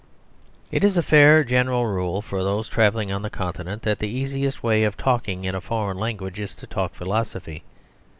It 0.77 0.83
is 0.83 0.97
a 0.97 1.03
fair 1.03 1.43
general 1.43 1.85
rule 1.85 2.23
for 2.23 2.43
those 2.43 2.67
travelling 2.67 3.11
on 3.11 3.21
the 3.21 3.29
Continent 3.29 3.83
that 3.83 3.99
the 3.99 4.09
easiest 4.09 4.63
way 4.63 4.83
of 4.83 4.97
talking 4.97 5.45
in 5.45 5.53
a 5.53 5.61
foreign 5.61 5.97
language 5.99 6.39
is 6.39 6.55
to 6.55 6.65
talk 6.65 6.95
philosophy. 6.95 7.61